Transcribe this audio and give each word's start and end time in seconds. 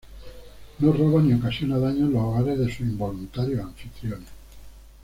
No 0.79 0.91
roba 0.93 1.21
ni 1.21 1.35
ocasiona 1.35 1.77
daños 1.77 2.07
en 2.09 2.13
los 2.13 2.23
hogares 2.23 2.57
de 2.57 2.65
sus 2.71 2.79
involuntarios 2.87 3.59
anfitriones. 3.63 4.29